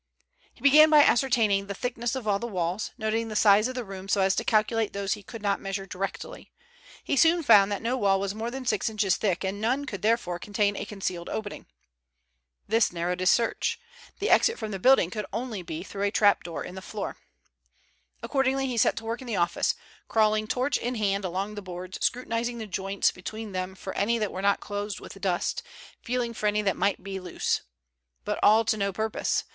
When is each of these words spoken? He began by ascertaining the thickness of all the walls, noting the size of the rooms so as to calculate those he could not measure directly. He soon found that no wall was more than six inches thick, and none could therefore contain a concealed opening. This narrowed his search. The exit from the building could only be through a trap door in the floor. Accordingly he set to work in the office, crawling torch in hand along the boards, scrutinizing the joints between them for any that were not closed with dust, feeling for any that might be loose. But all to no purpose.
He 0.51 0.61
began 0.61 0.89
by 0.89 1.03
ascertaining 1.03 1.67
the 1.67 1.75
thickness 1.75 2.15
of 2.15 2.27
all 2.27 2.39
the 2.39 2.47
walls, 2.47 2.89
noting 2.97 3.27
the 3.27 3.35
size 3.35 3.67
of 3.67 3.75
the 3.75 3.83
rooms 3.85 4.13
so 4.13 4.21
as 4.21 4.33
to 4.37 4.43
calculate 4.43 4.93
those 4.93 5.13
he 5.13 5.21
could 5.21 5.43
not 5.43 5.61
measure 5.61 5.85
directly. 5.85 6.51
He 7.03 7.15
soon 7.15 7.43
found 7.43 7.71
that 7.71 7.83
no 7.83 7.95
wall 7.95 8.19
was 8.19 8.33
more 8.33 8.49
than 8.49 8.65
six 8.65 8.89
inches 8.89 9.15
thick, 9.15 9.43
and 9.43 9.61
none 9.61 9.85
could 9.85 10.01
therefore 10.01 10.39
contain 10.39 10.75
a 10.75 10.85
concealed 10.85 11.29
opening. 11.29 11.67
This 12.67 12.91
narrowed 12.91 13.19
his 13.19 13.29
search. 13.29 13.79
The 14.17 14.31
exit 14.31 14.57
from 14.57 14.71
the 14.71 14.79
building 14.79 15.11
could 15.11 15.27
only 15.31 15.61
be 15.61 15.83
through 15.83 16.01
a 16.05 16.09
trap 16.09 16.41
door 16.43 16.63
in 16.63 16.73
the 16.73 16.81
floor. 16.81 17.17
Accordingly 18.23 18.65
he 18.65 18.77
set 18.77 18.97
to 18.97 19.05
work 19.05 19.21
in 19.21 19.27
the 19.27 19.35
office, 19.35 19.75
crawling 20.07 20.47
torch 20.47 20.77
in 20.79 20.95
hand 20.95 21.23
along 21.25 21.53
the 21.53 21.61
boards, 21.61 21.99
scrutinizing 22.03 22.57
the 22.57 22.65
joints 22.65 23.11
between 23.11 23.51
them 23.51 23.75
for 23.75 23.93
any 23.93 24.17
that 24.17 24.31
were 24.31 24.41
not 24.41 24.61
closed 24.61 24.99
with 24.99 25.21
dust, 25.21 25.61
feeling 26.01 26.33
for 26.33 26.47
any 26.47 26.63
that 26.63 26.75
might 26.75 27.03
be 27.03 27.19
loose. 27.19 27.61
But 28.25 28.39
all 28.41 28.65
to 28.65 28.77
no 28.77 28.91
purpose. 28.91 29.43